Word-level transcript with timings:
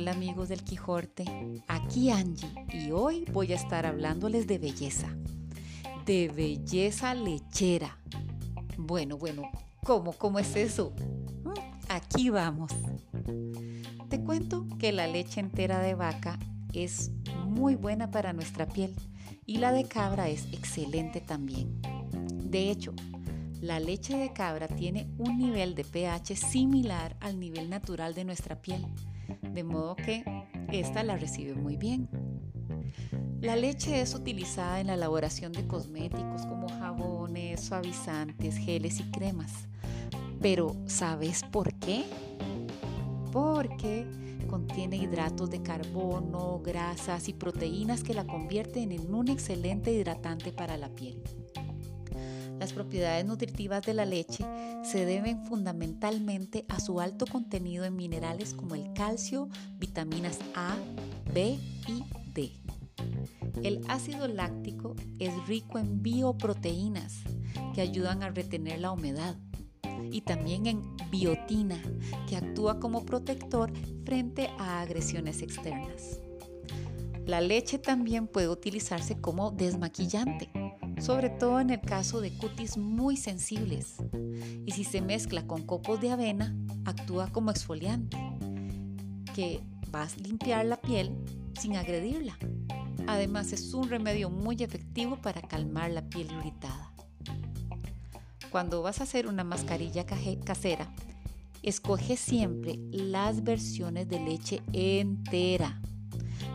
Hola 0.00 0.12
amigos 0.12 0.48
del 0.48 0.64
Quijote, 0.64 1.26
aquí 1.68 2.10
Angie 2.10 2.48
y 2.72 2.90
hoy 2.90 3.26
voy 3.34 3.52
a 3.52 3.56
estar 3.56 3.84
hablándoles 3.84 4.46
de 4.46 4.56
belleza, 4.56 5.14
de 6.06 6.28
belleza 6.34 7.14
lechera. 7.14 7.98
Bueno, 8.78 9.18
bueno, 9.18 9.42
¿cómo? 9.84 10.14
¿Cómo 10.14 10.38
es 10.38 10.56
eso? 10.56 10.94
Mm, 11.44 11.50
aquí 11.90 12.30
vamos. 12.30 12.72
Te 14.08 14.22
cuento 14.22 14.66
que 14.78 14.90
la 14.92 15.06
leche 15.06 15.38
entera 15.38 15.80
de 15.80 15.94
vaca 15.94 16.38
es 16.72 17.10
muy 17.44 17.74
buena 17.74 18.10
para 18.10 18.32
nuestra 18.32 18.66
piel 18.66 18.94
y 19.44 19.58
la 19.58 19.70
de 19.70 19.84
cabra 19.84 20.30
es 20.30 20.46
excelente 20.54 21.20
también. 21.20 21.78
De 22.50 22.70
hecho, 22.70 22.94
la 23.60 23.78
leche 23.78 24.16
de 24.16 24.32
cabra 24.32 24.66
tiene 24.66 25.10
un 25.18 25.36
nivel 25.36 25.74
de 25.74 25.84
pH 25.84 26.36
similar 26.36 27.18
al 27.20 27.38
nivel 27.38 27.68
natural 27.68 28.14
de 28.14 28.24
nuestra 28.24 28.62
piel, 28.62 28.86
de 29.42 29.64
modo 29.64 29.96
que 29.96 30.24
esta 30.72 31.02
la 31.02 31.16
recibe 31.16 31.54
muy 31.54 31.76
bien. 31.76 32.08
La 33.40 33.56
leche 33.56 34.00
es 34.02 34.14
utilizada 34.14 34.80
en 34.80 34.88
la 34.88 34.94
elaboración 34.94 35.52
de 35.52 35.66
cosméticos 35.66 36.44
como 36.46 36.68
jabones, 36.68 37.60
suavizantes, 37.60 38.56
geles 38.56 39.00
y 39.00 39.10
cremas. 39.10 39.68
Pero 40.40 40.76
¿sabes 40.86 41.42
por 41.50 41.72
qué? 41.74 42.04
Porque 43.32 44.06
contiene 44.46 44.96
hidratos 44.96 45.48
de 45.48 45.62
carbono, 45.62 46.60
grasas 46.62 47.28
y 47.28 47.32
proteínas 47.32 48.02
que 48.02 48.14
la 48.14 48.26
convierten 48.26 48.92
en 48.92 49.14
un 49.14 49.28
excelente 49.28 49.92
hidratante 49.92 50.52
para 50.52 50.76
la 50.76 50.88
piel. 50.88 51.22
Las 52.60 52.74
propiedades 52.74 53.24
nutritivas 53.24 53.82
de 53.86 53.94
la 53.94 54.04
leche 54.04 54.44
se 54.84 55.06
deben 55.06 55.46
fundamentalmente 55.46 56.66
a 56.68 56.78
su 56.78 57.00
alto 57.00 57.24
contenido 57.24 57.86
en 57.86 57.96
minerales 57.96 58.52
como 58.52 58.74
el 58.74 58.92
calcio, 58.92 59.48
vitaminas 59.78 60.38
A, 60.54 60.76
B 61.32 61.58
y 61.88 62.04
D. 62.34 62.52
El 63.62 63.80
ácido 63.88 64.28
láctico 64.28 64.94
es 65.18 65.32
rico 65.46 65.78
en 65.78 66.02
bioproteínas 66.02 67.20
que 67.74 67.80
ayudan 67.80 68.22
a 68.22 68.28
retener 68.28 68.80
la 68.80 68.92
humedad 68.92 69.36
y 70.12 70.20
también 70.20 70.66
en 70.66 70.82
biotina 71.10 71.80
que 72.28 72.36
actúa 72.36 72.78
como 72.78 73.06
protector 73.06 73.72
frente 74.04 74.50
a 74.58 74.82
agresiones 74.82 75.40
externas. 75.40 76.20
La 77.24 77.40
leche 77.40 77.78
también 77.78 78.26
puede 78.26 78.50
utilizarse 78.50 79.18
como 79.18 79.50
desmaquillante 79.50 80.50
sobre 81.00 81.30
todo 81.30 81.60
en 81.60 81.70
el 81.70 81.80
caso 81.80 82.20
de 82.20 82.30
cutis 82.30 82.76
muy 82.76 83.16
sensibles. 83.16 83.96
Y 84.66 84.72
si 84.72 84.84
se 84.84 85.00
mezcla 85.00 85.46
con 85.46 85.62
copos 85.62 86.00
de 86.00 86.10
avena, 86.10 86.54
actúa 86.84 87.28
como 87.32 87.50
exfoliante, 87.50 88.16
que 89.34 89.60
va 89.94 90.02
a 90.02 90.08
limpiar 90.22 90.66
la 90.66 90.80
piel 90.80 91.16
sin 91.58 91.76
agredirla. 91.76 92.36
Además 93.06 93.52
es 93.52 93.72
un 93.74 93.88
remedio 93.88 94.30
muy 94.30 94.56
efectivo 94.62 95.16
para 95.16 95.40
calmar 95.40 95.90
la 95.90 96.02
piel 96.02 96.28
irritada. 96.30 96.92
Cuando 98.50 98.82
vas 98.82 99.00
a 99.00 99.04
hacer 99.04 99.26
una 99.26 99.44
mascarilla 99.44 100.04
casera, 100.04 100.92
escoge 101.62 102.16
siempre 102.16 102.78
las 102.90 103.42
versiones 103.42 104.08
de 104.08 104.20
leche 104.20 104.62
entera. 104.72 105.80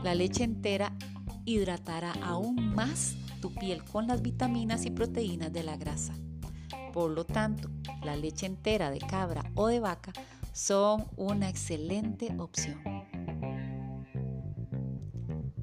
La 0.03 0.13
leche 0.13 0.43
entera 0.43 0.93
hidratará 1.45 2.13
aún 2.21 2.75
más 2.75 3.15
piel 3.59 3.83
con 3.83 4.07
las 4.07 4.21
vitaminas 4.21 4.85
y 4.85 4.91
proteínas 4.91 5.51
de 5.51 5.63
la 5.63 5.77
grasa. 5.77 6.13
Por 6.93 7.11
lo 7.11 7.25
tanto, 7.25 7.69
la 8.03 8.15
leche 8.15 8.45
entera 8.45 8.89
de 8.89 8.99
cabra 8.99 9.51
o 9.55 9.67
de 9.67 9.79
vaca 9.79 10.13
son 10.53 11.05
una 11.17 11.49
excelente 11.49 12.33
opción. 12.37 12.81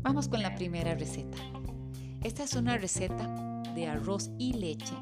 Vamos 0.02 0.28
con 0.28 0.42
la 0.42 0.54
primera 0.54 0.94
receta. 0.94 1.38
Esta 2.22 2.44
es 2.44 2.54
una 2.54 2.76
receta 2.76 3.62
de 3.74 3.88
arroz 3.88 4.30
y 4.38 4.52
leche 4.52 4.94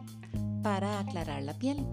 para 0.62 1.00
aclarar 1.00 1.42
la 1.42 1.58
piel. 1.58 1.84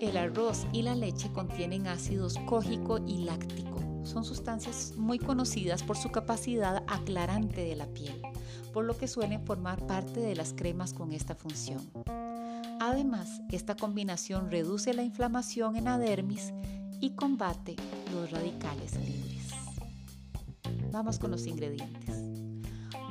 El 0.00 0.16
arroz 0.16 0.66
y 0.72 0.82
la 0.82 0.96
leche 0.96 1.30
contienen 1.32 1.86
ácidos 1.86 2.36
cógico 2.46 2.98
y 3.06 3.18
láctico. 3.18 3.78
Son 4.02 4.24
sustancias 4.24 4.94
muy 4.96 5.20
conocidas 5.20 5.84
por 5.84 5.96
su 5.96 6.10
capacidad 6.10 6.82
aclarante 6.88 7.64
de 7.64 7.76
la 7.76 7.86
piel 7.86 8.31
por 8.72 8.84
lo 8.84 8.96
que 8.96 9.08
suelen 9.08 9.44
formar 9.44 9.86
parte 9.86 10.20
de 10.20 10.34
las 10.34 10.52
cremas 10.52 10.92
con 10.92 11.12
esta 11.12 11.34
función. 11.34 11.80
Además, 12.80 13.42
esta 13.50 13.76
combinación 13.76 14.50
reduce 14.50 14.92
la 14.92 15.02
inflamación 15.02 15.76
en 15.76 15.84
la 15.84 15.98
dermis 15.98 16.52
y 17.00 17.10
combate 17.10 17.76
los 18.12 18.30
radicales 18.30 18.96
libres. 18.96 19.50
Vamos 20.90 21.18
con 21.18 21.30
los 21.30 21.46
ingredientes. 21.46 22.22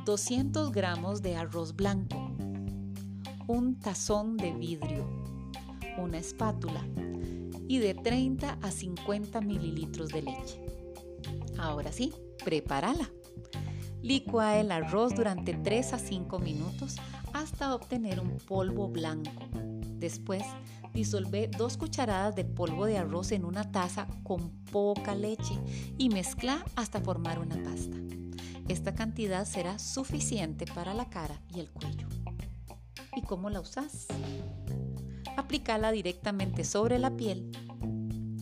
200 0.06 0.72
gramos 0.72 1.22
de 1.22 1.36
arroz 1.36 1.76
blanco, 1.76 2.32
un 3.48 3.80
tazón 3.80 4.36
de 4.38 4.52
vidrio, 4.52 5.08
una 5.98 6.18
espátula 6.18 6.86
y 7.68 7.80
de 7.80 7.94
30 7.94 8.58
a 8.62 8.72
50 8.72 9.42
mililitros 9.42 10.10
de 10.10 10.24
leche. 10.24 10.66
Ahora 11.58 11.92
sí, 11.92 12.14
prepárala. 12.44 13.10
Licua 14.02 14.58
el 14.58 14.72
arroz 14.72 15.14
durante 15.16 15.54
3 15.54 15.94
a 15.94 16.00
5 16.00 16.40
minutos 16.40 16.96
hasta 17.34 17.76
obtener 17.76 18.20
un 18.20 18.38
polvo 18.38 18.88
blanco. 18.88 19.32
Después, 20.00 20.44
disolve 20.94 21.50
2 21.56 21.78
cucharadas 21.78 22.36
de 22.36 22.44
polvo 22.44 22.86
de 22.86 22.98
arroz 22.98 23.32
en 23.32 23.46
una 23.46 23.72
taza 23.72 24.08
con 24.24 24.50
poca 24.72 25.14
leche 25.14 25.54
y 25.98 26.10
mezcla 26.10 26.66
hasta 26.76 27.00
formar 27.00 27.40
una 27.40 27.62
pasta. 27.64 27.98
Esta 28.68 28.96
cantidad 28.96 29.46
será 29.46 29.78
suficiente 29.78 30.66
para 30.66 30.94
la 30.94 31.10
cara 31.10 31.40
y 31.54 31.60
el 31.60 31.70
cuello. 31.70 32.08
¿Y 33.16 33.22
cómo 33.22 33.50
la 33.50 33.60
usas? 33.60 34.08
Aplicala 35.38 35.92
directamente 35.92 36.64
sobre 36.64 36.98
la 36.98 37.16
piel 37.16 37.52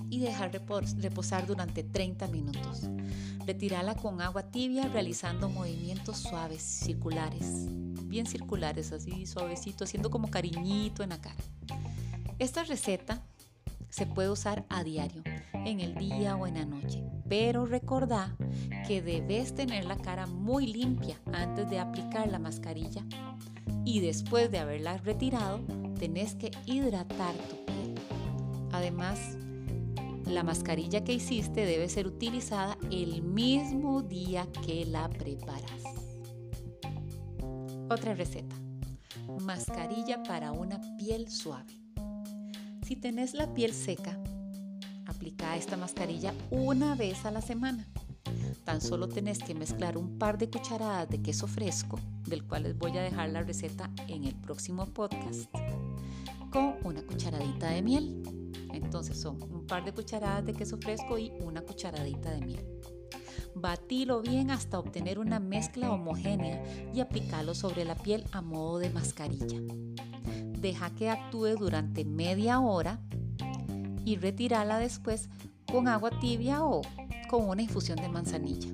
y 0.10 0.20
dejar 0.20 0.52
reposar 0.52 1.46
durante 1.46 1.84
30 1.84 2.28
minutos. 2.28 2.84
Retirala 3.46 3.96
con 3.96 4.22
agua 4.22 4.44
tibia 4.44 4.88
realizando 4.88 5.50
movimientos 5.50 6.18
suaves, 6.18 6.62
circulares, 6.62 7.68
bien 8.06 8.26
circulares, 8.26 8.92
así 8.92 9.26
suavecito, 9.26 9.84
haciendo 9.84 10.10
como 10.10 10.30
cariñito 10.30 11.04
en 11.04 11.10
la 11.10 11.22
cara. 11.22 11.36
Esta 12.40 12.64
receta 12.64 13.22
se 13.90 14.06
puede 14.06 14.30
usar 14.30 14.66
a 14.70 14.84
diario, 14.84 15.24
en 15.54 15.80
el 15.80 15.96
día 15.96 16.36
o 16.36 16.48
en 16.48 16.56
la 16.56 16.66
noche, 16.66 17.04
pero 17.28 17.66
recordá 17.66 18.36
que 18.88 19.02
debes 19.02 19.56
tener 19.56 19.86
la 19.86 19.98
cara 19.98 20.26
muy 20.28 20.68
limpia 20.68 21.20
antes 21.34 21.70
de 21.70 21.80
aplicar 21.80 22.28
la 22.30 22.40
mascarilla 22.40 23.04
y 23.86 24.00
después 24.00 24.52
de 24.52 24.60
haberla 24.60 24.98
retirado, 24.98 25.60
tenés 26.00 26.36
que 26.36 26.52
hidratar 26.66 27.34
tu 27.50 27.66
piel. 27.66 27.96
Además, 28.72 29.38
la 30.32 30.44
mascarilla 30.44 31.04
que 31.04 31.14
hiciste 31.14 31.66
debe 31.66 31.90
ser 31.90 32.08
utilizada 32.08 32.78
el 32.92 33.22
mismo 33.22 34.02
día 34.02 34.48
que 34.66 34.86
la 34.86 35.10
preparas. 35.10 35.84
Otra 37.90 38.14
receta. 38.14 38.56
Mascarilla 39.42 40.22
para 40.24 40.52
una 40.52 40.80
piel 40.98 41.30
suave. 41.30 41.74
Si 42.86 42.96
tenés 42.96 43.34
la 43.34 43.54
piel 43.54 43.74
seca, 43.74 44.20
aplica 45.06 45.56
esta 45.56 45.78
mascarilla 45.78 46.34
una 46.50 46.96
vez 46.96 47.26
a 47.26 47.32
la 47.32 47.42
semana. 47.42 47.88
Tan 48.66 48.82
solo 48.82 49.10
tenés 49.10 49.40
que 49.40 49.56
mezclar 49.56 49.98
un 49.98 50.18
par 50.18 50.38
de 50.38 50.50
cucharadas 50.50 51.10
de 51.10 51.22
queso 51.22 51.48
fresco, 51.48 52.00
del 52.28 52.46
cual 52.46 52.64
les 52.64 52.78
voy 52.78 52.98
a 52.98 53.02
dejar 53.02 53.30
la 53.30 53.42
receta 53.42 53.90
en 54.08 54.26
el 54.26 54.36
próximo 54.36 54.86
podcast, 54.86 55.50
con 56.52 56.76
una 56.84 57.02
cucharadita 57.02 57.70
de 57.70 57.82
miel 57.82 58.40
entonces 58.74 59.20
son 59.20 59.40
par 59.70 59.86
de 59.86 59.94
cucharadas 59.94 60.46
de 60.46 60.54
queso 60.54 60.78
fresco 60.78 61.18
y 61.18 61.32
una 61.42 61.62
cucharadita 61.62 62.32
de 62.32 62.42
miel. 62.46 62.66
Batilo 63.56 64.22
bien 64.22 64.52
hasta 64.52 64.80
obtener 64.80 65.20
una 65.20 65.40
mezcla 65.40 65.92
homogénea 65.92 66.64
y 66.94 67.00
aplicarlo 67.00 67.54
sobre 67.54 67.86
la 67.86 67.96
piel 67.96 68.26
a 68.32 68.42
modo 68.42 68.80
de 68.80 68.90
mascarilla. 68.90 69.62
Deja 70.60 70.90
que 70.90 71.10
actúe 71.10 71.56
durante 71.58 72.04
media 72.04 72.60
hora 72.60 73.00
y 74.04 74.18
retirala 74.18 74.80
después 74.80 75.30
con 75.72 75.88
agua 75.88 76.10
tibia 76.20 76.64
o 76.64 76.82
con 77.30 77.48
una 77.48 77.62
infusión 77.62 77.98
de 77.98 78.10
manzanilla. 78.10 78.70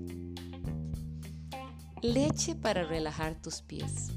Leche 2.02 2.56
para 2.56 2.84
relajar 2.84 3.36
tus 3.42 3.62
pies. 3.62 4.12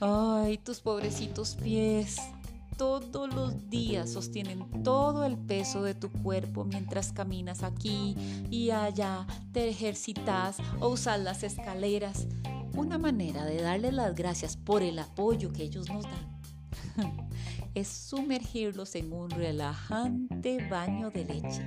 Ay, 0.00 0.58
tus 0.58 0.80
pobrecitos 0.80 1.56
pies 1.56 2.18
todos 2.78 3.34
los 3.34 3.68
días 3.68 4.10
sostienen 4.10 4.82
todo 4.84 5.24
el 5.24 5.36
peso 5.36 5.82
de 5.82 5.94
tu 5.94 6.10
cuerpo 6.10 6.64
mientras 6.64 7.12
caminas 7.12 7.64
aquí 7.64 8.16
y 8.50 8.70
allá, 8.70 9.26
te 9.52 9.68
ejercitas 9.68 10.56
o 10.80 10.88
usas 10.88 11.20
las 11.20 11.42
escaleras. 11.42 12.28
Una 12.74 12.96
manera 12.96 13.44
de 13.44 13.60
darles 13.60 13.92
las 13.92 14.14
gracias 14.14 14.56
por 14.56 14.82
el 14.82 14.98
apoyo 15.00 15.52
que 15.52 15.64
ellos 15.64 15.90
nos 15.90 16.04
dan 16.04 16.38
es 17.74 17.88
sumergirlos 17.88 18.94
en 18.94 19.12
un 19.12 19.28
relajante 19.30 20.66
baño 20.68 21.10
de 21.10 21.24
leche. 21.24 21.62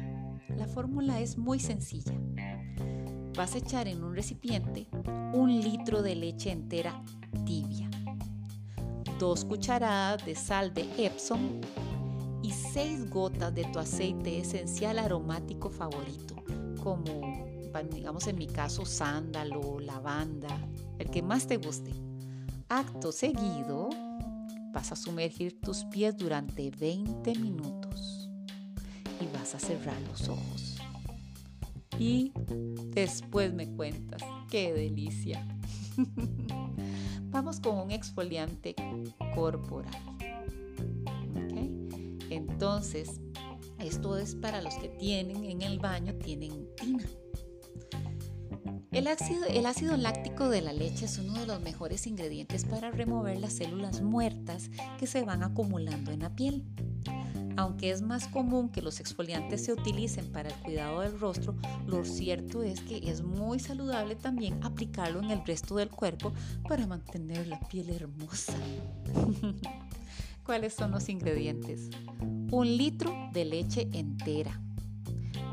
La 0.58 0.66
fórmula 0.66 1.20
es 1.20 1.38
muy 1.38 1.60
sencilla. 1.60 2.14
Vas 3.36 3.56
a 3.56 3.58
echar 3.58 3.90
en 3.90 4.02
un 4.02 4.16
recipiente 4.16 4.88
un 5.34 5.60
litro 5.62 6.02
de 6.02 6.16
leche 6.16 6.52
entera 6.52 7.04
tibia, 7.46 7.91
dos 9.22 9.46
cucharadas 9.46 10.26
de 10.26 10.34
sal 10.34 10.74
de 10.74 10.84
Epsom 10.98 11.62
y 12.42 12.50
seis 12.50 13.08
gotas 13.08 13.54
de 13.54 13.66
tu 13.66 13.78
aceite 13.78 14.40
esencial 14.40 14.98
aromático 14.98 15.70
favorito, 15.70 16.34
como 16.82 17.46
digamos 17.94 18.26
en 18.26 18.40
mi 18.40 18.48
caso 18.48 18.84
sándalo, 18.84 19.80
lavanda, 19.80 20.50
el 20.98 21.12
que 21.12 21.22
más 21.22 21.46
te 21.46 21.58
guste. 21.58 21.92
Acto 22.68 23.12
seguido, 23.12 23.90
vas 24.74 24.92
a 24.92 24.96
sumergir 24.96 25.62
tus 25.62 25.86
pies 25.86 26.18
durante 26.18 26.72
20 26.72 27.36
minutos 27.36 28.28
y 29.20 29.38
vas 29.38 29.54
a 29.54 29.60
cerrar 29.60 30.02
los 30.10 30.30
ojos. 30.30 30.78
Y 32.00 32.32
después 32.88 33.54
me 33.54 33.68
cuentas, 33.76 34.24
qué 34.50 34.74
delicia. 34.74 35.48
Vamos 37.32 37.60
con 37.60 37.78
un 37.78 37.92
exfoliante 37.92 38.76
corporal. 39.34 39.92
Entonces, 42.30 43.20
esto 43.80 44.18
es 44.18 44.36
para 44.36 44.62
los 44.62 44.76
que 44.76 44.90
tienen 44.90 45.44
en 45.46 45.62
el 45.62 45.80
baño, 45.80 46.14
tienen 46.16 46.68
tina. 46.76 47.04
El 48.92 49.08
ácido, 49.08 49.46
el 49.46 49.66
ácido, 49.66 49.96
láctico 49.96 50.50
de 50.50 50.62
la 50.62 50.74
leche 50.74 51.06
es 51.06 51.18
uno 51.18 51.40
de 51.40 51.46
los 51.48 51.62
mejores 51.62 52.08
ingredientes 52.08 52.66
para 52.66 52.92
remover 52.92 53.40
las 53.40 53.54
células 53.54 54.02
muertas 54.02 54.70
que 55.00 55.08
se 55.08 55.24
van 55.24 55.44
acumulando 55.44 56.12
en 56.12 56.20
la 56.20 56.36
piel. 56.36 56.66
Aunque 57.62 57.92
es 57.92 58.02
más 58.02 58.28
común 58.28 58.70
que 58.70 58.82
los 58.82 59.00
exfoliantes 59.00 59.64
se 59.64 59.72
utilicen 59.72 60.26
para 60.32 60.50
el 60.50 60.56
cuidado 60.56 61.02
del 61.02 61.20
rostro, 61.20 61.56
lo 61.86 62.04
cierto 62.04 62.64
es 62.64 62.80
que 62.82 63.08
es 63.08 63.22
muy 63.22 63.60
saludable 63.60 64.16
también 64.16 64.58
aplicarlo 64.64 65.20
en 65.20 65.30
el 65.30 65.46
resto 65.46 65.76
del 65.76 65.92
cuerpo 65.92 66.34
para 66.68 66.88
mantener 66.88 67.46
la 67.46 67.60
piel 67.60 67.92
hermosa. 67.92 68.54
¿Cuáles 70.44 70.74
son 70.74 70.90
los 70.90 71.08
ingredientes? 71.08 71.92
Un 72.50 72.78
litro 72.78 73.30
de 73.32 73.46
leche 73.46 73.88
entera 73.94 74.60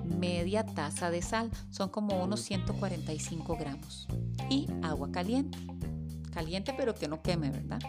media 0.02 0.64
taza 0.64 1.10
de 1.10 1.20
sal, 1.20 1.50
son 1.69 1.90
como 1.90 2.25
unos 2.25 2.40
145 2.40 3.55
gramos, 3.58 4.08
y 4.49 4.66
agua 4.82 5.12
caliente, 5.12 5.58
caliente 6.32 6.72
pero 6.75 6.94
que 6.94 7.06
no 7.06 7.20
queme, 7.20 7.50
¿verdad? 7.50 7.81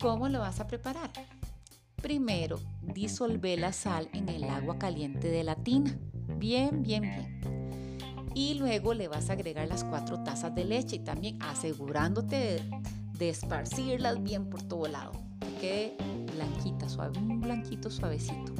¿Cómo 0.00 0.30
lo 0.30 0.38
vas 0.38 0.60
a 0.60 0.66
preparar? 0.66 1.10
Primero, 2.02 2.58
disolve 2.82 3.56
la 3.56 3.72
sal 3.72 4.08
en 4.12 4.28
el 4.28 4.42
agua 4.42 4.76
caliente 4.76 5.28
de 5.28 5.44
la 5.44 5.54
tina, 5.54 5.96
bien, 6.36 6.82
bien, 6.82 7.02
bien. 7.02 7.40
Y 8.34 8.54
luego 8.54 8.92
le 8.92 9.06
vas 9.06 9.30
a 9.30 9.34
agregar 9.34 9.68
las 9.68 9.84
cuatro 9.84 10.20
tazas 10.24 10.52
de 10.52 10.64
leche 10.64 10.96
y 10.96 10.98
también 10.98 11.40
asegurándote 11.40 12.60
de, 13.16 13.28
esparcirlas 13.28 14.20
bien 14.20 14.50
por 14.50 14.64
todo 14.64 14.88
lado. 14.88 15.12
Que 15.60 15.96
blanquita, 16.34 16.88
suave, 16.88 17.16
un 17.18 17.40
blanquito 17.40 17.88
suavecito. 17.88 18.52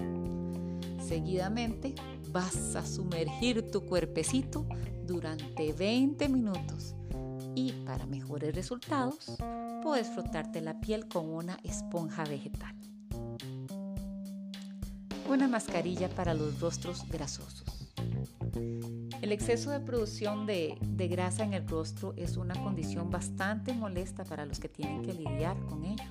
Seguidamente 1.04 1.96
vas 2.30 2.76
a 2.76 2.86
sumergir 2.86 3.72
tu 3.72 3.84
cuerpecito 3.86 4.64
durante 5.04 5.72
20 5.72 6.28
minutos 6.28 6.94
y 7.56 7.72
para 7.84 8.06
mejores 8.06 8.54
resultados 8.54 9.36
puedes 9.82 10.08
frotarte 10.10 10.60
la 10.60 10.80
piel 10.80 11.08
con 11.08 11.28
una 11.28 11.58
esponja 11.64 12.24
vegetal. 12.24 12.81
Una 15.32 15.48
mascarilla 15.48 16.10
para 16.10 16.34
los 16.34 16.60
rostros 16.60 17.08
grasosos. 17.08 17.88
El 19.22 19.32
exceso 19.32 19.70
de 19.70 19.80
producción 19.80 20.44
de, 20.44 20.76
de, 20.82 21.08
grasa 21.08 21.42
en 21.42 21.54
el 21.54 21.66
rostro 21.66 22.12
es 22.18 22.36
una 22.36 22.54
condición 22.62 23.08
bastante 23.08 23.72
molesta 23.72 24.24
para 24.24 24.44
los 24.44 24.60
que 24.60 24.68
tienen 24.68 25.00
que 25.00 25.14
lidiar 25.14 25.58
con 25.64 25.86
ello. 25.86 26.04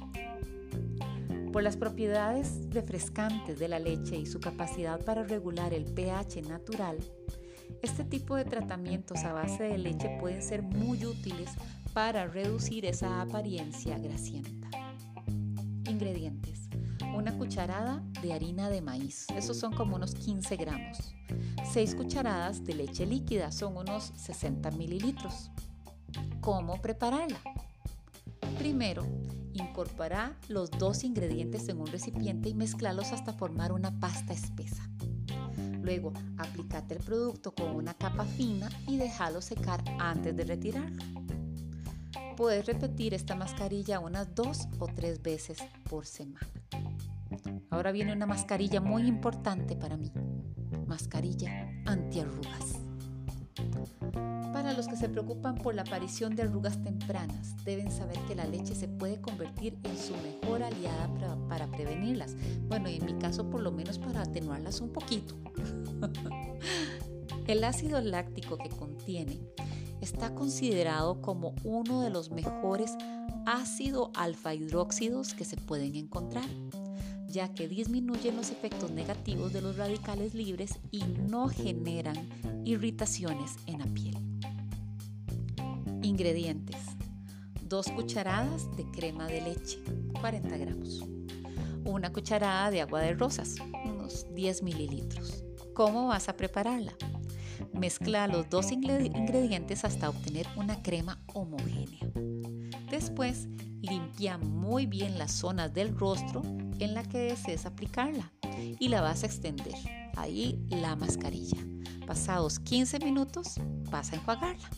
Por 1.53 1.61
las 1.61 1.77
propiedades 1.77 2.67
refrescantes 2.71 3.59
de 3.59 3.67
la 3.67 3.77
leche 3.77 4.15
y 4.15 4.25
su 4.25 4.39
capacidad 4.39 4.99
para 5.05 5.21
regular 5.21 5.71
el 5.71 5.85
pH 5.85 6.41
natural, 6.41 6.97
este 7.83 8.03
tipo 8.03 8.35
de 8.35 8.45
tratamientos 8.45 9.19
a 9.23 9.33
base 9.33 9.65
de 9.65 9.77
leche 9.77 10.17
pueden 10.19 10.41
ser 10.41 10.63
muy 10.63 11.05
útiles 11.05 11.51
para 11.93 12.25
reducir 12.25 12.87
esa 12.87 13.21
apariencia 13.21 13.99
grasienta. 13.99 14.67
Ingredientes. 15.87 16.60
Una 17.15 17.37
cucharada 17.37 18.01
de 18.21 18.33
harina 18.33 18.69
de 18.69 18.81
maíz, 18.81 19.27
esos 19.35 19.57
son 19.57 19.73
como 19.73 19.95
unos 19.95 20.15
15 20.15 20.55
gramos. 20.55 21.13
6 21.71 21.95
cucharadas 21.95 22.63
de 22.63 22.73
leche 22.73 23.05
líquida, 23.05 23.51
son 23.51 23.77
unos 23.77 24.11
60 24.15 24.71
mililitros. 24.71 25.51
¿Cómo 26.39 26.81
prepararla? 26.81 27.39
Primero, 28.57 29.05
incorpora 29.53 30.37
los 30.47 30.71
dos 30.71 31.03
ingredientes 31.03 31.67
en 31.69 31.81
un 31.81 31.87
recipiente 31.87 32.49
y 32.49 32.53
mezclalos 32.53 33.11
hasta 33.11 33.33
formar 33.33 33.71
una 33.71 33.99
pasta 33.99 34.33
espesa. 34.33 34.87
Luego, 35.81 36.13
aplícate 36.37 36.95
el 36.95 37.03
producto 37.03 37.53
con 37.53 37.75
una 37.75 37.93
capa 37.93 38.25
fina 38.25 38.69
y 38.87 38.97
déjalo 38.97 39.41
secar 39.41 39.83
antes 39.99 40.35
de 40.35 40.43
retirarlo. 40.45 41.03
Puedes 42.37 42.65
repetir 42.65 43.13
esta 43.13 43.35
mascarilla 43.35 43.99
unas 43.99 44.33
dos 44.33 44.67
o 44.79 44.87
tres 44.87 45.21
veces 45.21 45.57
por 45.89 46.05
semana. 46.05 46.60
Ahora 47.71 47.93
viene 47.93 48.11
una 48.11 48.25
mascarilla 48.25 48.81
muy 48.81 49.07
importante 49.07 49.77
para 49.77 49.95
mí. 49.95 50.11
Mascarilla 50.87 51.69
antiarrugas. 51.85 52.81
Para 54.51 54.73
los 54.73 54.89
que 54.89 54.97
se 54.97 55.07
preocupan 55.07 55.55
por 55.55 55.73
la 55.73 55.83
aparición 55.83 56.35
de 56.35 56.43
arrugas 56.43 56.83
tempranas, 56.83 57.55
deben 57.63 57.89
saber 57.89 58.19
que 58.27 58.35
la 58.35 58.43
leche 58.43 58.75
se 58.75 58.89
puede 58.89 59.21
convertir 59.21 59.79
en 59.83 59.97
su 59.97 60.13
mejor 60.17 60.63
aliada 60.63 61.09
para, 61.47 61.67
prevenirlas. 61.67 62.35
Bueno, 62.67 62.89
y 62.89 62.97
en 62.97 63.05
mi 63.05 63.13
caso 63.13 63.49
por 63.49 63.61
lo 63.61 63.71
menos 63.71 63.97
para 63.99 64.23
atenuarlas 64.23 64.81
un 64.81 64.91
poquito. 64.91 65.35
El 67.47 67.63
ácido 67.63 68.01
láctico 68.01 68.57
que 68.57 68.69
contiene 68.69 69.39
está 70.01 70.35
considerado 70.35 71.21
como 71.21 71.55
uno 71.63 72.01
de 72.01 72.09
los 72.09 72.31
mejores 72.31 72.97
ácido 73.45 74.11
alfa 74.13 74.53
hidróxidos 74.53 75.33
que 75.33 75.45
se 75.45 75.55
pueden 75.55 75.95
encontrar 75.95 76.45
ya 77.31 77.53
que 77.53 77.67
disminuyen 77.67 78.35
los 78.35 78.51
efectos 78.51 78.91
negativos 78.91 79.53
de 79.53 79.61
los 79.61 79.77
radicales 79.77 80.33
libres 80.33 80.79
y 80.91 81.03
no 81.03 81.47
generan 81.47 82.29
irritaciones 82.65 83.55
en 83.65 83.79
la 83.79 83.85
piel. 83.85 84.17
Ingredientes. 86.01 86.77
2 87.67 87.87
cucharadas 87.91 88.75
de 88.75 88.83
crema 88.91 89.27
de 89.27 89.41
leche, 89.41 89.79
40 90.19 90.57
gramos. 90.57 91.05
Una 91.85 92.11
cucharada 92.11 92.69
de 92.69 92.81
agua 92.81 93.01
de 93.01 93.13
rosas, 93.13 93.55
unos 93.85 94.25
10 94.35 94.61
mililitros. 94.61 95.45
¿Cómo 95.73 96.07
vas 96.07 96.27
a 96.27 96.35
prepararla? 96.35 96.93
Mezcla 97.73 98.27
los 98.27 98.49
dos 98.49 98.71
ingredientes 98.71 99.85
hasta 99.85 100.09
obtener 100.09 100.47
una 100.57 100.81
crema 100.83 101.23
homogénea. 101.33 101.99
Después, 103.01 103.47
limpia 103.81 104.37
muy 104.37 104.85
bien 104.85 105.17
las 105.17 105.31
zonas 105.31 105.73
del 105.73 105.97
rostro 105.97 106.43
en 106.77 106.93
la 106.93 107.01
que 107.01 107.17
desees 107.17 107.65
aplicarla 107.65 108.31
y 108.79 108.89
la 108.89 109.01
vas 109.01 109.23
a 109.23 109.25
extender. 109.25 109.73
Ahí 110.15 110.63
la 110.69 110.95
mascarilla. 110.95 111.57
Pasados 112.05 112.59
15 112.59 112.99
minutos 112.99 113.55
vas 113.89 114.11
a 114.11 114.17
enjuagarla. 114.17 114.69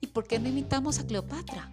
¿Y 0.00 0.06
por 0.06 0.26
qué 0.26 0.38
no 0.38 0.48
imitamos 0.48 0.98
a 0.98 1.06
Cleopatra? 1.06 1.70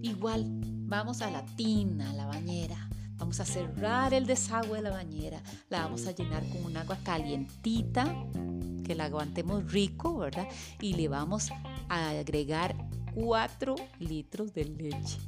Igual, 0.00 0.44
vamos 0.86 1.22
a 1.22 1.30
la 1.32 1.44
tina, 1.56 2.10
a 2.10 2.14
la 2.14 2.26
bañera. 2.26 2.88
Vamos 3.16 3.40
a 3.40 3.44
cerrar 3.44 4.14
el 4.14 4.26
desagüe 4.26 4.76
de 4.76 4.82
la 4.82 4.90
bañera. 4.90 5.42
La 5.70 5.82
vamos 5.82 6.06
a 6.06 6.12
llenar 6.12 6.48
con 6.50 6.66
un 6.66 6.76
agua 6.76 6.98
calientita, 7.02 8.04
que 8.84 8.94
la 8.94 9.06
aguantemos 9.06 9.72
rico, 9.72 10.18
¿verdad? 10.18 10.46
Y 10.80 10.92
le 10.92 11.08
vamos 11.08 11.50
a 11.88 12.10
agregar 12.10 12.76
4 13.14 13.74
litros 13.98 14.52
de 14.54 14.64
leche. 14.64 15.18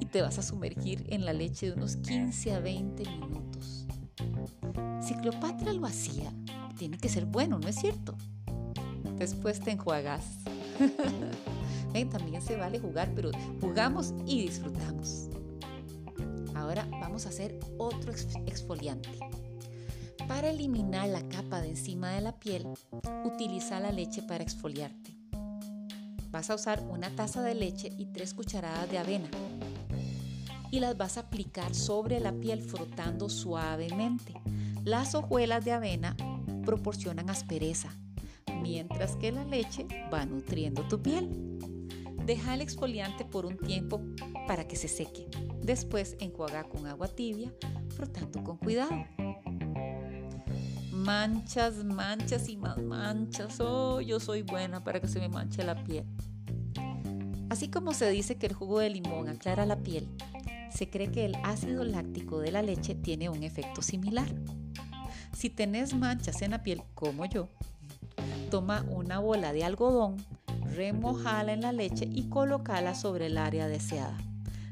Y 0.00 0.06
te 0.06 0.22
vas 0.22 0.38
a 0.38 0.42
sumergir 0.42 1.04
en 1.08 1.24
la 1.24 1.32
leche 1.32 1.66
de 1.66 1.72
unos 1.72 1.96
15 1.96 2.54
a 2.54 2.60
20 2.60 3.02
minutos. 3.10 3.86
Si 5.00 5.14
Cleopatra 5.14 5.72
lo 5.72 5.86
hacía, 5.86 6.32
tiene 6.76 6.98
que 6.98 7.08
ser 7.08 7.26
bueno, 7.26 7.58
¿no 7.58 7.68
es 7.68 7.76
cierto? 7.76 8.16
Después 9.16 9.60
te 9.60 9.72
enjuagas. 9.72 10.24
también 12.10 12.40
se 12.42 12.56
vale 12.56 12.78
jugar, 12.78 13.10
pero 13.14 13.30
jugamos 13.60 14.14
y 14.26 14.42
disfrutamos. 14.42 15.28
Ahora 16.54 16.86
vamos 17.00 17.26
a 17.26 17.30
hacer 17.30 17.58
otro 17.78 18.12
exfoliante. 18.46 19.08
Para 20.28 20.50
eliminar 20.50 21.08
la 21.08 21.26
capa 21.28 21.60
de 21.60 21.70
encima 21.70 22.10
de 22.10 22.20
la 22.20 22.38
piel, 22.38 22.66
utiliza 23.24 23.80
la 23.80 23.90
leche 23.90 24.22
para 24.22 24.44
exfoliarte. 24.44 25.16
Vas 26.30 26.50
a 26.50 26.54
usar 26.54 26.86
una 26.90 27.10
taza 27.10 27.42
de 27.42 27.54
leche 27.54 27.90
y 27.98 28.06
tres 28.06 28.34
cucharadas 28.34 28.90
de 28.90 28.98
avena. 28.98 29.30
y 30.70 30.80
las 30.80 30.98
vas 30.98 31.16
a 31.16 31.20
aplicar 31.20 31.74
sobre 31.74 32.20
la 32.20 32.32
piel 32.32 32.60
frotando 32.60 33.30
suavemente. 33.30 34.34
Las 34.84 35.14
hojuelas 35.14 35.64
de 35.64 35.72
avena 35.72 36.14
proporcionan 36.66 37.30
aspereza, 37.30 37.88
mientras 38.60 39.16
que 39.16 39.32
la 39.32 39.44
leche 39.44 39.86
va 40.12 40.26
nutriendo 40.26 40.86
tu 40.86 41.00
piel. 41.00 41.30
Deja 42.26 42.52
el 42.52 42.60
exfoliante 42.60 43.24
por 43.24 43.46
un 43.46 43.56
tiempo 43.56 44.02
para 44.46 44.68
que 44.68 44.76
se 44.76 44.88
seque. 44.88 45.26
Después 45.62 46.16
enjuaga 46.20 46.64
con 46.64 46.86
agua 46.86 47.08
tibia, 47.08 47.50
frotando 47.96 48.44
con 48.44 48.58
cuidado. 48.58 49.06
Manchas, 51.08 51.84
manchas 51.84 52.50
y 52.50 52.58
más 52.58 52.76
manchas. 52.76 53.58
Oh, 53.60 54.02
yo 54.02 54.20
soy 54.20 54.42
buena 54.42 54.84
para 54.84 55.00
que 55.00 55.08
se 55.08 55.18
me 55.18 55.30
manche 55.30 55.64
la 55.64 55.82
piel. 55.82 56.04
Así 57.48 57.68
como 57.68 57.94
se 57.94 58.10
dice 58.10 58.36
que 58.36 58.44
el 58.44 58.52
jugo 58.52 58.80
de 58.80 58.90
limón 58.90 59.26
aclara 59.30 59.64
la 59.64 59.78
piel, 59.78 60.06
se 60.70 60.90
cree 60.90 61.10
que 61.10 61.24
el 61.24 61.34
ácido 61.44 61.82
láctico 61.84 62.40
de 62.40 62.52
la 62.52 62.60
leche 62.60 62.94
tiene 62.94 63.30
un 63.30 63.42
efecto 63.42 63.80
similar. 63.80 64.28
Si 65.34 65.48
tenés 65.48 65.94
manchas 65.94 66.42
en 66.42 66.50
la 66.50 66.62
piel 66.62 66.82
como 66.94 67.24
yo, 67.24 67.48
toma 68.50 68.84
una 68.90 69.18
bola 69.18 69.54
de 69.54 69.64
algodón, 69.64 70.18
remojala 70.74 71.54
en 71.54 71.62
la 71.62 71.72
leche 71.72 72.06
y 72.06 72.28
colocala 72.28 72.94
sobre 72.94 73.28
el 73.28 73.38
área 73.38 73.66
deseada. 73.66 74.18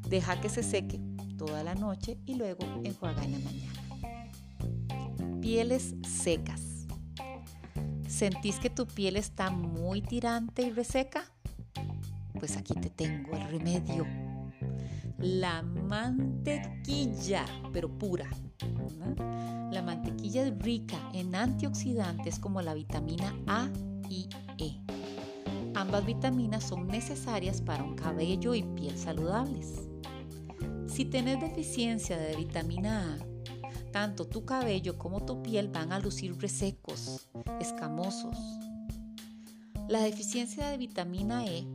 Deja 0.06 0.38
que 0.38 0.50
se 0.50 0.62
seque 0.62 1.00
toda 1.38 1.64
la 1.64 1.74
noche 1.74 2.18
y 2.26 2.34
luego 2.34 2.62
enjuaga 2.84 3.24
en 3.24 3.32
la 3.32 3.38
mañana. 3.38 3.85
Pieles 5.46 5.94
secas. 6.02 6.88
¿Sentís 8.08 8.58
que 8.58 8.68
tu 8.68 8.84
piel 8.84 9.14
está 9.14 9.48
muy 9.48 10.02
tirante 10.02 10.62
y 10.62 10.70
reseca? 10.72 11.22
Pues 12.36 12.56
aquí 12.56 12.74
te 12.74 12.90
tengo 12.90 13.36
el 13.36 13.48
remedio. 13.50 14.08
La 15.18 15.62
mantequilla, 15.62 17.44
pero 17.72 17.88
pura. 17.96 18.28
La 19.70 19.82
mantequilla 19.82 20.48
es 20.48 20.58
rica 20.58 20.98
en 21.14 21.32
antioxidantes 21.36 22.40
como 22.40 22.60
la 22.60 22.74
vitamina 22.74 23.32
A 23.46 23.70
y 24.10 24.28
E. 24.58 24.80
Ambas 25.76 26.04
vitaminas 26.04 26.64
son 26.64 26.88
necesarias 26.88 27.60
para 27.60 27.84
un 27.84 27.94
cabello 27.94 28.52
y 28.52 28.64
piel 28.64 28.98
saludables. 28.98 29.88
Si 30.88 31.04
tienes 31.04 31.40
deficiencia 31.40 32.18
de 32.18 32.34
vitamina 32.34 33.14
A, 33.14 33.35
tanto 33.96 34.26
tu 34.26 34.44
cabello 34.44 34.98
como 34.98 35.24
tu 35.24 35.42
piel 35.42 35.68
van 35.68 35.90
a 35.90 35.98
lucir 35.98 36.38
resecos, 36.38 37.30
escamosos. 37.62 38.36
La 39.88 40.00
deficiencia 40.00 40.68
de 40.68 40.76
vitamina 40.76 41.46
E 41.46 41.66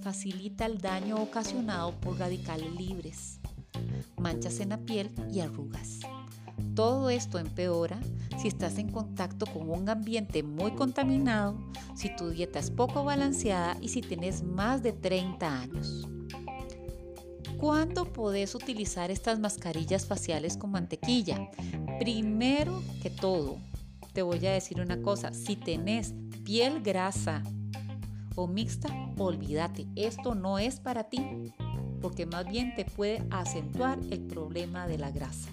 facilita 0.00 0.64
el 0.64 0.78
daño 0.78 1.16
ocasionado 1.16 1.90
por 2.00 2.20
radicales 2.20 2.72
libres, 2.72 3.40
manchas 4.16 4.60
en 4.60 4.68
la 4.68 4.78
piel 4.78 5.10
y 5.28 5.40
arrugas. 5.40 5.98
Todo 6.76 7.10
esto 7.10 7.40
empeora 7.40 7.98
si 8.38 8.46
estás 8.46 8.78
en 8.78 8.92
contacto 8.92 9.44
con 9.46 9.68
un 9.68 9.88
ambiente 9.88 10.44
muy 10.44 10.70
contaminado, 10.70 11.58
si 11.96 12.14
tu 12.14 12.30
dieta 12.30 12.60
es 12.60 12.70
poco 12.70 13.02
balanceada 13.02 13.76
y 13.80 13.88
si 13.88 14.02
tienes 14.02 14.44
más 14.44 14.84
de 14.84 14.92
30 14.92 15.62
años. 15.62 16.06
¿Cuándo 17.58 18.12
podés 18.12 18.54
utilizar 18.54 19.10
estas 19.10 19.38
mascarillas 19.38 20.04
faciales 20.04 20.58
con 20.58 20.70
mantequilla? 20.70 21.50
Primero 21.98 22.82
que 23.02 23.08
todo, 23.08 23.56
te 24.12 24.20
voy 24.20 24.44
a 24.46 24.52
decir 24.52 24.80
una 24.80 25.00
cosa, 25.00 25.32
si 25.32 25.56
tenés 25.56 26.14
piel 26.44 26.82
grasa 26.82 27.42
o 28.34 28.46
mixta, 28.46 28.88
olvídate, 29.16 29.86
esto 29.96 30.34
no 30.34 30.58
es 30.58 30.80
para 30.80 31.04
ti, 31.04 31.54
porque 32.02 32.26
más 32.26 32.46
bien 32.46 32.74
te 32.74 32.84
puede 32.84 33.26
acentuar 33.30 33.98
el 34.10 34.20
problema 34.20 34.86
de 34.86 34.98
la 34.98 35.10
grasa. 35.10 35.48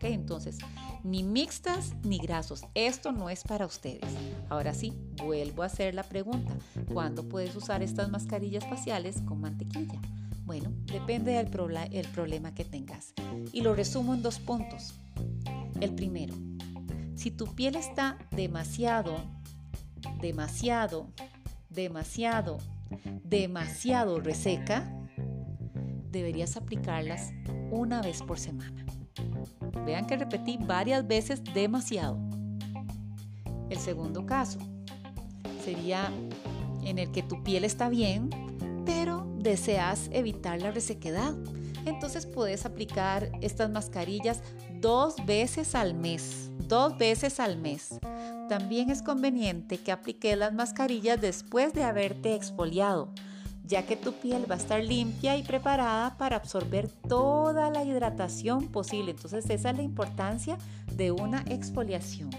Entonces, 0.00 0.58
ni 1.04 1.22
mixtas 1.24 1.94
ni 2.04 2.18
grasos, 2.18 2.64
esto 2.74 3.12
no 3.12 3.28
es 3.28 3.42
para 3.42 3.66
ustedes. 3.66 4.10
Ahora 4.48 4.72
sí, 4.72 4.94
vuelvo 5.22 5.62
a 5.62 5.66
hacer 5.66 5.94
la 5.94 6.04
pregunta, 6.04 6.54
¿cuándo 6.92 7.28
puedes 7.28 7.54
usar 7.54 7.82
estas 7.82 8.08
mascarillas 8.08 8.64
faciales 8.64 9.20
con 9.26 9.42
mantequilla? 9.42 10.00
Bueno, 10.48 10.72
depende 10.86 11.32
del 11.32 11.46
el 11.92 12.08
problema 12.08 12.54
que 12.54 12.64
tengas. 12.64 13.12
Y 13.52 13.60
lo 13.60 13.74
resumo 13.74 14.14
en 14.14 14.22
dos 14.22 14.38
puntos. 14.38 14.94
El 15.78 15.94
primero, 15.94 16.32
si 17.16 17.30
tu 17.30 17.54
piel 17.54 17.76
está 17.76 18.16
demasiado, 18.30 19.18
demasiado 20.22 21.12
demasiado, 21.68 22.56
demasiado 23.24 24.20
reseca, 24.20 24.90
deberías 26.10 26.56
aplicarlas 26.56 27.34
una 27.70 28.00
vez 28.00 28.22
por 28.22 28.38
semana. 28.38 28.86
Vean 29.84 30.06
que 30.06 30.16
repetí 30.16 30.56
varias 30.56 31.06
veces 31.06 31.44
demasiado. 31.52 32.18
El 33.68 33.76
segundo 33.76 34.24
caso 34.24 34.60
sería 35.62 36.10
en 36.84 36.98
el 36.98 37.12
que 37.12 37.22
tu 37.22 37.42
piel 37.44 37.64
está 37.64 37.90
bien, 37.90 38.30
deseas 39.38 40.08
evitar 40.12 40.60
la 40.60 40.70
resequedad. 40.70 41.34
Entonces 41.84 42.26
puedes 42.26 42.66
aplicar 42.66 43.30
estas 43.40 43.70
mascarillas 43.70 44.42
dos 44.80 45.16
veces 45.24 45.74
al 45.74 45.94
mes. 45.94 46.50
Dos 46.66 46.98
veces 46.98 47.40
al 47.40 47.56
mes. 47.56 47.98
También 48.48 48.90
es 48.90 49.02
conveniente 49.02 49.78
que 49.78 49.92
apliques 49.92 50.36
las 50.36 50.52
mascarillas 50.52 51.20
después 51.20 51.72
de 51.72 51.84
haberte 51.84 52.34
exfoliado, 52.34 53.12
ya 53.64 53.86
que 53.86 53.96
tu 53.96 54.12
piel 54.12 54.50
va 54.50 54.56
a 54.56 54.58
estar 54.58 54.82
limpia 54.82 55.36
y 55.36 55.42
preparada 55.42 56.16
para 56.18 56.36
absorber 56.36 56.88
toda 56.88 57.70
la 57.70 57.84
hidratación 57.84 58.68
posible. 58.68 59.12
Entonces 59.12 59.48
esa 59.48 59.70
es 59.70 59.76
la 59.76 59.82
importancia 59.82 60.58
de 60.94 61.10
una 61.10 61.42
exfoliación. 61.46 62.30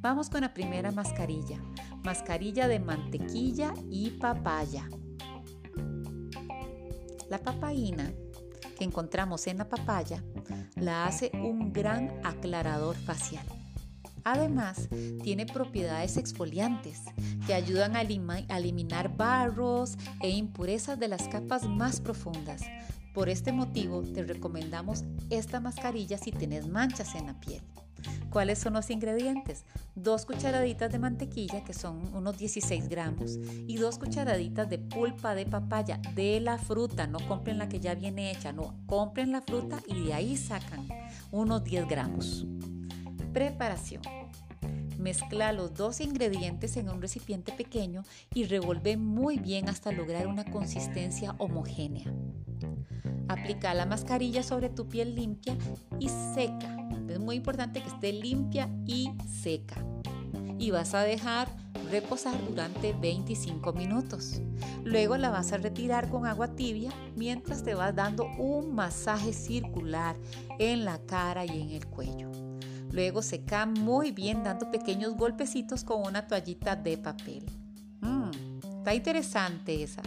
Vamos 0.00 0.28
con 0.28 0.42
la 0.42 0.54
primera 0.54 0.90
mascarilla. 0.90 1.58
Mascarilla 2.02 2.68
de 2.68 2.78
mantequilla 2.78 3.72
y 3.90 4.10
papaya. 4.10 4.88
La 7.30 7.38
papaína 7.38 8.12
que 8.78 8.84
encontramos 8.84 9.46
en 9.46 9.58
la 9.58 9.68
papaya 9.68 10.22
la 10.76 11.06
hace 11.06 11.30
un 11.34 11.72
gran 11.72 12.20
aclarador 12.24 12.96
facial. 12.96 13.44
Además, 14.24 14.88
tiene 15.22 15.44
propiedades 15.44 16.16
exfoliantes 16.16 17.02
que 17.46 17.52
ayudan 17.52 17.94
a, 17.94 18.00
eliminar 18.02 19.14
barros 19.16 19.96
e 20.22 20.30
impurezas 20.30 20.98
de 20.98 21.08
las 21.08 21.28
capas 21.28 21.68
más 21.68 22.00
profundas. 22.00 22.62
Por 23.12 23.28
este 23.28 23.52
motivo, 23.52 24.02
te 24.02 24.24
recomendamos 24.24 25.04
esta 25.28 25.60
mascarilla 25.60 26.16
si 26.16 26.32
tienes 26.32 26.66
manchas 26.66 27.14
en 27.14 27.26
la 27.26 27.38
piel. 27.38 27.62
¿Cuáles 28.34 28.58
son 28.58 28.72
los 28.72 28.90
ingredientes? 28.90 29.64
Dos 29.94 30.26
cucharaditas 30.26 30.90
de 30.90 30.98
mantequilla, 30.98 31.62
que 31.62 31.72
son 31.72 32.12
unos 32.16 32.36
16 32.36 32.88
gramos, 32.88 33.38
y 33.68 33.76
dos 33.76 33.96
cucharaditas 33.96 34.68
de 34.68 34.78
pulpa 34.78 35.36
de 35.36 35.46
papaya 35.46 36.00
de 36.16 36.40
la 36.40 36.58
fruta. 36.58 37.06
No 37.06 37.20
compren 37.28 37.58
la 37.58 37.68
que 37.68 37.78
ya 37.78 37.94
viene 37.94 38.32
hecha, 38.32 38.52
no, 38.52 38.76
compren 38.86 39.30
la 39.30 39.40
fruta 39.40 39.80
y 39.86 40.06
de 40.06 40.14
ahí 40.14 40.36
sacan 40.36 40.88
unos 41.30 41.62
10 41.62 41.86
gramos. 41.86 42.44
Preparación. 43.32 44.02
Mezcla 44.98 45.52
los 45.52 45.72
dos 45.74 46.00
ingredientes 46.00 46.76
en 46.76 46.88
un 46.88 47.00
recipiente 47.00 47.52
pequeño 47.52 48.02
y 48.34 48.46
revuelve 48.46 48.96
muy 48.96 49.38
bien 49.38 49.68
hasta 49.68 49.92
lograr 49.92 50.26
una 50.26 50.44
consistencia 50.44 51.36
homogénea. 51.38 52.12
Aplica 53.28 53.74
la 53.74 53.86
mascarilla 53.86 54.42
sobre 54.42 54.68
tu 54.68 54.88
piel 54.88 55.14
limpia 55.14 55.56
y 55.98 56.08
seca. 56.34 56.76
Es 57.08 57.18
muy 57.18 57.36
importante 57.36 57.82
que 57.82 57.88
esté 57.88 58.12
limpia 58.12 58.68
y 58.86 59.10
seca. 59.42 59.84
Y 60.58 60.70
vas 60.70 60.94
a 60.94 61.02
dejar 61.02 61.48
reposar 61.90 62.34
durante 62.48 62.92
25 62.92 63.72
minutos. 63.72 64.40
Luego 64.84 65.16
la 65.16 65.30
vas 65.30 65.52
a 65.52 65.58
retirar 65.58 66.10
con 66.10 66.26
agua 66.26 66.48
tibia 66.48 66.90
mientras 67.16 67.62
te 67.62 67.74
vas 67.74 67.94
dando 67.94 68.26
un 68.38 68.74
masaje 68.74 69.32
circular 69.32 70.16
en 70.58 70.84
la 70.84 70.98
cara 71.06 71.44
y 71.44 71.60
en 71.60 71.70
el 71.70 71.86
cuello. 71.86 72.30
Luego 72.90 73.22
seca 73.22 73.66
muy 73.66 74.12
bien 74.12 74.44
dando 74.44 74.70
pequeños 74.70 75.16
golpecitos 75.16 75.82
con 75.84 76.06
una 76.06 76.26
toallita 76.26 76.76
de 76.76 76.96
papel. 76.96 77.44
Mmm, 78.00 78.30
está 78.78 78.94
interesante 78.94 79.82
esa. 79.82 80.02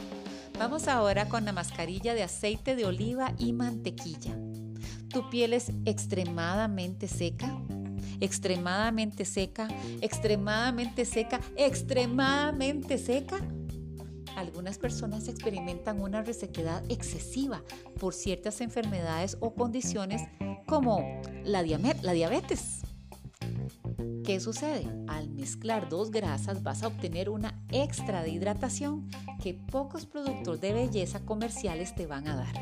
Vamos 0.59 0.87
ahora 0.87 1.29
con 1.29 1.45
la 1.45 1.51
mascarilla 1.51 2.15
de 2.15 2.23
aceite 2.23 2.75
de 2.75 2.85
oliva 2.85 3.33
y 3.37 3.53
mantequilla. 3.53 4.35
¿Tu 5.07 5.29
piel 5.29 5.53
es 5.53 5.71
extremadamente 5.85 7.07
seca? 7.07 7.61
Extremadamente 8.19 9.23
seca, 9.23 9.67
extremadamente 10.01 11.05
seca, 11.05 11.39
extremadamente 11.55 12.97
seca. 12.97 13.37
Algunas 14.35 14.79
personas 14.79 15.27
experimentan 15.27 16.01
una 16.01 16.23
resequedad 16.23 16.83
excesiva 16.89 17.61
por 17.99 18.15
ciertas 18.15 18.59
enfermedades 18.59 19.37
o 19.39 19.53
condiciones 19.53 20.23
como 20.65 21.21
la, 21.43 21.61
diabetes. 21.61 22.81
¿Qué 24.27 24.41
sucede? 24.41 24.85
Al 25.07 25.29
mezclar 25.29 25.87
dos 25.87 26.11
grasas 26.11 26.61
vas 26.61 26.83
a 26.83 26.87
obtener 26.87 27.29
una 27.29 27.63
extra 27.69 28.23
de 28.23 28.29
hidratación 28.29 29.07
que 29.41 29.53
pocos 29.53 30.05
productos 30.05 30.59
de 30.59 30.73
belleza 30.73 31.21
comerciales 31.21 31.95
te 31.95 32.07
van 32.07 32.27
a 32.27 32.35
dar. 32.35 32.53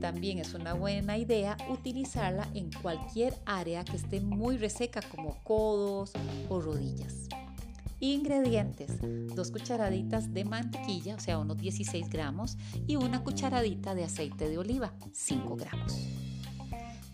también 0.00 0.38
es 0.38 0.54
una 0.54 0.74
buena 0.74 1.18
idea 1.18 1.56
utilizarla 1.68 2.46
en 2.54 2.70
cualquier 2.70 3.34
área 3.46 3.84
que 3.84 3.96
esté 3.96 4.20
muy 4.20 4.58
reseca 4.58 5.02
como 5.02 5.42
codos 5.42 6.12
o 6.48 6.60
rodillas. 6.60 7.26
Ingredientes, 7.98 8.92
dos 9.34 9.50
cucharaditas 9.50 10.32
de 10.32 10.44
mantequilla, 10.44 11.16
o 11.16 11.20
sea, 11.20 11.38
unos 11.38 11.58
16 11.58 12.10
gramos, 12.10 12.56
y 12.86 12.94
una 12.94 13.24
cucharadita 13.24 13.96
de 13.96 14.04
aceite 14.04 14.48
de 14.48 14.58
oliva, 14.58 14.92
5 15.12 15.56
gramos. 15.56 15.98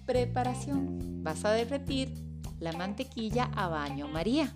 Preparación, 0.04 1.22
vas 1.22 1.46
a 1.46 1.52
derretir 1.52 2.27
la 2.60 2.72
mantequilla 2.72 3.50
a 3.54 3.68
baño 3.68 4.08
María. 4.08 4.54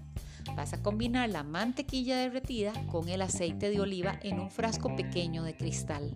Vas 0.57 0.73
a 0.73 0.83
combinar 0.83 1.31
la 1.31 1.45
mantequilla 1.45 2.17
derretida 2.17 2.73
con 2.91 3.09
el 3.09 3.23
aceite 3.23 3.71
de 3.71 3.81
oliva 3.81 4.19
en 4.23 4.41
un 4.41 4.51
frasco 4.51 4.95
pequeño 4.97 5.45
de 5.45 5.57
cristal. 5.57 6.15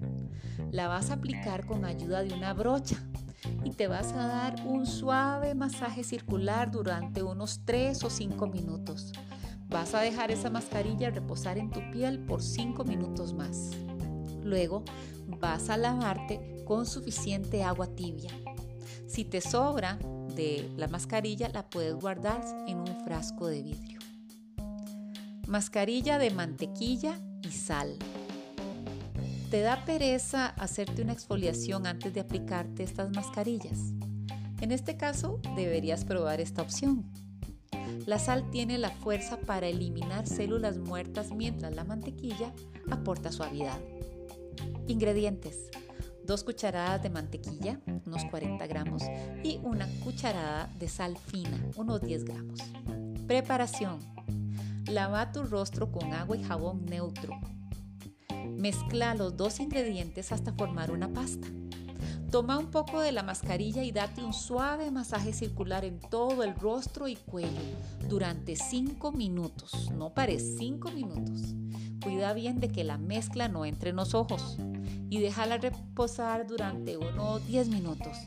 La 0.72 0.88
vas 0.88 1.10
a 1.10 1.14
aplicar 1.14 1.64
con 1.66 1.84
ayuda 1.84 2.22
de 2.22 2.34
una 2.34 2.52
brocha 2.52 2.96
y 3.64 3.70
te 3.70 3.86
vas 3.86 4.12
a 4.12 4.26
dar 4.26 4.66
un 4.66 4.86
suave 4.86 5.54
masaje 5.54 6.02
circular 6.02 6.70
durante 6.70 7.22
unos 7.22 7.60
3 7.64 8.02
o 8.04 8.10
5 8.10 8.46
minutos. 8.48 9.12
Vas 9.68 9.94
a 9.94 10.00
dejar 10.00 10.30
esa 10.30 10.50
mascarilla 10.50 11.10
reposar 11.10 11.58
en 11.58 11.70
tu 11.70 11.80
piel 11.90 12.18
por 12.20 12.42
5 12.42 12.84
minutos 12.84 13.32
más. 13.32 13.70
Luego 14.42 14.84
vas 15.40 15.70
a 15.70 15.76
lavarte 15.76 16.64
con 16.64 16.86
suficiente 16.86 17.62
agua 17.62 17.88
tibia. 17.88 18.30
Si 19.06 19.24
te 19.24 19.40
sobra 19.40 19.98
la 20.76 20.88
mascarilla, 20.88 21.48
la 21.48 21.68
puedes 21.68 21.94
guardar 21.94 22.42
en 22.66 22.78
un 22.78 23.04
frasco 23.04 23.46
de 23.46 23.62
vidrio. 23.62 24.00
Mascarilla 25.46 26.18
de 26.18 26.30
mantequilla 26.30 27.18
y 27.42 27.50
sal. 27.50 27.96
¿Te 29.50 29.60
da 29.60 29.84
pereza 29.84 30.46
hacerte 30.46 31.02
una 31.02 31.12
exfoliación 31.12 31.86
antes 31.86 32.12
de 32.12 32.20
aplicarte 32.20 32.82
estas 32.82 33.10
mascarillas? 33.12 33.78
En 34.60 34.72
este 34.72 34.96
caso, 34.96 35.40
deberías 35.54 36.04
probar 36.04 36.40
esta 36.40 36.62
opción. 36.62 37.04
La 38.06 38.18
sal 38.18 38.50
tiene 38.50 38.78
la 38.78 38.90
fuerza 38.90 39.38
para 39.38 39.68
eliminar 39.68 40.26
células 40.26 40.78
muertas 40.78 41.32
mientras 41.32 41.74
la 41.74 41.84
mantequilla 41.84 42.52
aporta 42.90 43.30
suavidad. 43.30 43.80
Ingredientes. 44.88 45.70
2 46.26 46.44
cucharadas 46.44 47.02
de 47.02 47.10
mantequilla, 47.10 47.80
unos 48.04 48.24
40 48.26 48.66
gramos, 48.66 49.02
y 49.42 49.60
una 49.62 49.88
cucharada 50.04 50.68
de 50.78 50.88
sal 50.88 51.16
fina, 51.16 51.58
unos 51.76 52.00
10 52.02 52.24
gramos. 52.24 52.60
Preparación. 53.26 53.98
Lava 54.86 55.32
tu 55.32 55.44
rostro 55.44 55.90
con 55.90 56.12
agua 56.12 56.36
y 56.36 56.44
jabón 56.44 56.84
neutro. 56.86 57.32
Mezcla 58.48 59.14
los 59.14 59.36
dos 59.36 59.60
ingredientes 59.60 60.32
hasta 60.32 60.52
formar 60.52 60.90
una 60.90 61.12
pasta. 61.12 61.48
Toma 62.36 62.58
un 62.58 62.70
poco 62.70 63.00
de 63.00 63.12
la 63.12 63.22
mascarilla 63.22 63.82
y 63.82 63.92
date 63.92 64.22
un 64.22 64.34
suave 64.34 64.90
masaje 64.90 65.32
circular 65.32 65.86
en 65.86 65.98
todo 65.98 66.42
el 66.42 66.54
rostro 66.54 67.08
y 67.08 67.16
cuello 67.16 67.48
durante 68.10 68.56
5 68.56 69.10
minutos. 69.10 69.90
No 69.92 70.12
pares, 70.12 70.56
5 70.58 70.90
minutos. 70.90 71.54
Cuida 72.02 72.34
bien 72.34 72.60
de 72.60 72.68
que 72.68 72.84
la 72.84 72.98
mezcla 72.98 73.48
no 73.48 73.64
entre 73.64 73.88
en 73.88 73.96
los 73.96 74.12
ojos 74.12 74.58
y 75.08 75.18
déjala 75.20 75.56
reposar 75.56 76.46
durante 76.46 76.98
unos 76.98 77.46
10 77.46 77.68
minutos. 77.68 78.18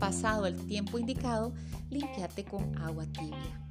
Pasado 0.00 0.46
el 0.46 0.56
tiempo 0.66 0.98
indicado, 0.98 1.52
limpiate 1.90 2.44
con 2.44 2.76
agua 2.76 3.06
tibia. 3.06 3.68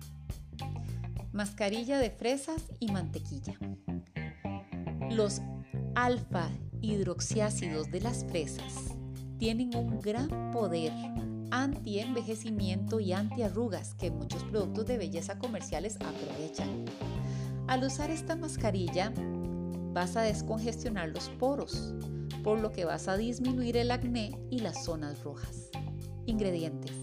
Mascarilla 1.34 2.00
de 2.00 2.10
fresas 2.10 2.72
y 2.80 2.90
mantequilla. 2.90 3.56
Los 5.10 5.42
alfa 5.94 6.50
hidroxiácidos 6.80 7.92
de 7.92 8.00
las 8.00 8.24
fresas 8.24 8.96
tienen 9.42 9.76
un 9.76 10.00
gran 10.00 10.52
poder 10.52 10.94
anti-envejecimiento 11.50 13.00
y 13.00 13.12
anti-arrugas 13.12 13.96
que 13.96 14.12
muchos 14.12 14.44
productos 14.44 14.86
de 14.86 15.00
belleza 15.00 15.40
comerciales 15.40 15.96
aprovechan. 15.96 16.86
Al 17.66 17.84
usar 17.84 18.12
esta 18.12 18.36
mascarilla 18.36 19.12
vas 19.94 20.16
a 20.16 20.22
descongestionar 20.22 21.10
los 21.10 21.30
poros, 21.30 21.96
por 22.44 22.60
lo 22.60 22.72
que 22.72 22.86
vas 22.86 23.08
a 23.08 23.18
disminuir 23.18 23.78
el 23.78 23.90
acné 23.90 24.38
y 24.52 24.60
las 24.60 24.86
zonas 24.86 25.24
rojas. 25.24 25.72
Ingredientes. 26.28 26.94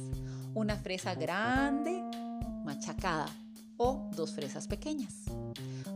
Una 0.55 0.77
fresa 0.77 1.17
grande 1.17 2.05
machacada 2.65 3.27
o 3.79 4.09
dos 4.15 4.33
fresas 4.33 4.69
pequeñas. 4.69 5.25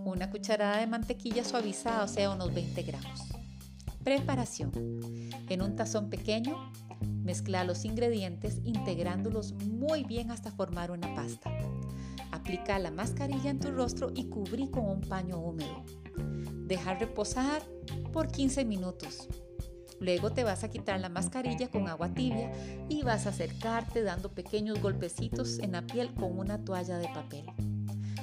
Una 0.04 0.28
cucharada 0.28 0.78
de 0.78 0.88
mantequilla 0.88 1.44
suavizada, 1.44 2.02
o 2.02 2.08
sea, 2.08 2.30
unos 2.30 2.52
20 2.52 2.82
gramos. 2.82 3.31
Preparación. 4.04 4.72
En 5.48 5.62
un 5.62 5.76
tazón 5.76 6.10
pequeño, 6.10 6.56
mezcla 7.22 7.62
los 7.62 7.84
ingredientes 7.84 8.60
integrándolos 8.64 9.52
muy 9.52 10.02
bien 10.02 10.32
hasta 10.32 10.50
formar 10.50 10.90
una 10.90 11.14
pasta. 11.14 11.56
Aplica 12.32 12.80
la 12.80 12.90
mascarilla 12.90 13.50
en 13.50 13.60
tu 13.60 13.70
rostro 13.70 14.10
y 14.12 14.24
cubrí 14.24 14.68
con 14.68 14.88
un 14.88 15.00
paño 15.02 15.38
húmedo. 15.38 15.84
Dejar 16.66 16.98
reposar 16.98 17.62
por 18.12 18.28
15 18.28 18.64
minutos. 18.64 19.28
Luego 20.00 20.32
te 20.32 20.42
vas 20.42 20.64
a 20.64 20.68
quitar 20.68 20.98
la 20.98 21.08
mascarilla 21.08 21.70
con 21.70 21.86
agua 21.86 22.12
tibia 22.12 22.50
y 22.88 23.02
vas 23.02 23.26
a 23.26 23.30
acercarte 23.30 24.02
dando 24.02 24.32
pequeños 24.32 24.82
golpecitos 24.82 25.60
en 25.60 25.72
la 25.72 25.86
piel 25.86 26.12
con 26.14 26.36
una 26.36 26.64
toalla 26.64 26.98
de 26.98 27.08
papel. 27.08 27.46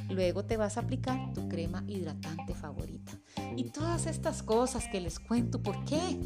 Luego 0.09 0.43
te 0.43 0.57
vas 0.57 0.75
a 0.75 0.81
aplicar 0.81 1.31
tu 1.33 1.47
crema 1.47 1.85
hidratante 1.87 2.53
favorita. 2.53 3.18
Y 3.55 3.71
todas 3.71 4.05
estas 4.05 4.43
cosas 4.43 4.87
que 4.91 5.01
les 5.01 5.19
cuento, 5.19 5.61
¿por 5.61 5.83
qué? 5.85 6.19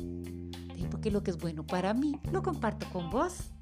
Porque 0.92 1.10
lo 1.10 1.24
que 1.24 1.32
es 1.32 1.38
bueno 1.38 1.66
para 1.66 1.94
mí 1.94 2.20
lo 2.32 2.44
comparto 2.44 2.86
con 2.92 3.10
vos. 3.10 3.53